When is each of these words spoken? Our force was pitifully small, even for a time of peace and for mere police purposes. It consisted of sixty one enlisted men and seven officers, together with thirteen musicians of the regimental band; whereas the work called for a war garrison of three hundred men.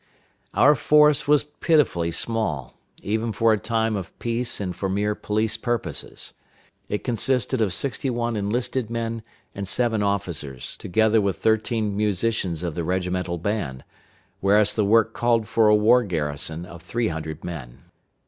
Our 0.55 0.73
force 0.73 1.27
was 1.27 1.43
pitifully 1.43 2.09
small, 2.09 2.73
even 3.03 3.31
for 3.31 3.53
a 3.53 3.59
time 3.59 3.95
of 3.95 4.17
peace 4.17 4.59
and 4.59 4.75
for 4.75 4.89
mere 4.89 5.13
police 5.13 5.57
purposes. 5.57 6.33
It 6.89 7.03
consisted 7.03 7.61
of 7.61 7.71
sixty 7.71 8.09
one 8.09 8.35
enlisted 8.35 8.89
men 8.89 9.21
and 9.53 9.67
seven 9.67 10.01
officers, 10.01 10.75
together 10.77 11.21
with 11.21 11.37
thirteen 11.37 11.95
musicians 11.95 12.63
of 12.63 12.73
the 12.73 12.83
regimental 12.83 13.37
band; 13.37 13.83
whereas 14.39 14.73
the 14.73 14.85
work 14.85 15.13
called 15.13 15.47
for 15.47 15.67
a 15.67 15.75
war 15.75 16.03
garrison 16.03 16.65
of 16.65 16.81
three 16.81 17.09
hundred 17.09 17.43
men. 17.43 17.83